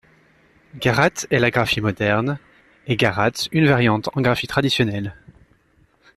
[0.79, 2.39] Garate est la graphie moderne
[2.87, 5.15] et Gárate une variante en graphie traditionnelle.